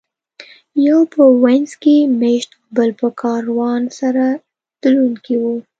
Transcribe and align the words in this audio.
یو 0.87 0.99
په 1.13 1.21
وینز 1.43 1.71
کې 1.81 1.95
مېشت 2.19 2.51
او 2.57 2.61
بل 2.75 2.89
کاروان 3.21 3.81
سره 3.99 4.25
تلونکی 4.81 5.35
و. 5.39 5.43